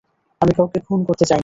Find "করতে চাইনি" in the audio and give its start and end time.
1.03-1.39